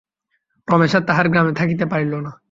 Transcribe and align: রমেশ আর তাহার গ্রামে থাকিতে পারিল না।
রমেশ 0.67 0.93
আর 0.95 1.03
তাহার 1.07 1.27
গ্রামে 1.29 1.53
থাকিতে 1.53 1.85
পারিল 1.85 2.13
না। 2.25 2.31